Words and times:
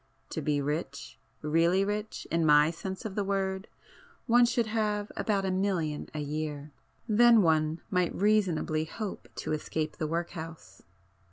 To 0.31 0.41
be 0.41 0.59
rich, 0.61 1.19
really 1.43 1.85
rich, 1.85 2.25
in 2.31 2.43
my 2.43 2.71
sense 2.71 3.05
of 3.05 3.13
the 3.13 3.23
word, 3.23 3.67
one 4.25 4.45
should 4.47 4.65
have 4.65 5.11
about 5.15 5.45
a 5.45 5.51
million 5.51 6.09
a 6.11 6.19
year. 6.21 6.71
Then 7.07 7.43
one 7.43 7.81
might 7.91 8.15
reasonably 8.15 8.85
hope 8.85 9.27
to 9.35 9.53
escape 9.53 9.97
the 9.97 10.07
workhouse!" 10.07 10.81